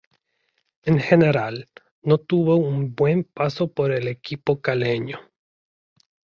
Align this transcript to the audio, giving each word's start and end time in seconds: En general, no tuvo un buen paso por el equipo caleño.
En 0.81 0.99
general, 0.99 1.69
no 2.01 2.17
tuvo 2.17 2.55
un 2.55 2.95
buen 2.95 3.23
paso 3.23 3.71
por 3.71 3.91
el 3.91 4.07
equipo 4.07 4.59
caleño. 4.59 5.19